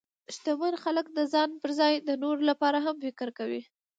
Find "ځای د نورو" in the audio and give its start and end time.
1.79-2.41